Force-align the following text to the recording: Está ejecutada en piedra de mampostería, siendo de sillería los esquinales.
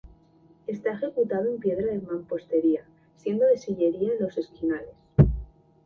Está 0.65 0.93
ejecutada 0.93 1.47
en 1.47 1.59
piedra 1.59 1.85
de 1.85 1.99
mampostería, 2.01 2.83
siendo 3.17 3.45
de 3.45 3.57
sillería 3.59 4.09
los 4.19 4.35
esquinales. 4.35 4.95